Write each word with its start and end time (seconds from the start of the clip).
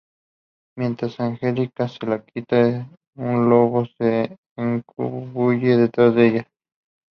Mientras 0.79 1.19
Angelica 1.19 1.87
se 1.87 2.03
lo 2.07 2.25
quita, 2.25 2.89
un 3.17 3.47
lobo 3.51 3.85
se 3.99 4.35
escabulle 4.57 5.77
detrás 5.77 6.15
de 6.15 6.27
ella. 6.27 6.47